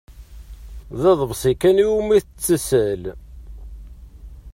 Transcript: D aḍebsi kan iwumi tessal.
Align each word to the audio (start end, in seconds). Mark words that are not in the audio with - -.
D 0.99 1.01
aḍebsi 1.11 1.53
kan 1.61 1.81
iwumi 1.83 2.19
tessal. 2.23 3.03